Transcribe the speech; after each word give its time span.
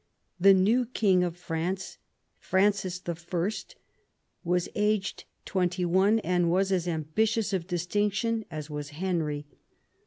The 0.39 0.55
new 0.55 0.87
king 0.87 1.23
of 1.23 1.37
France, 1.37 1.99
Francis 2.39 2.99
I., 3.07 3.15
was 4.43 4.67
aged 4.73 5.25
twenty 5.45 5.85
one, 5.85 6.17
and 6.21 6.49
was 6.49 6.71
as 6.71 6.87
ambitious 6.87 7.53
of 7.53 7.67
distinction 7.67 8.43
as 8.49 8.67
was 8.67 8.89
Henry. 8.97 9.45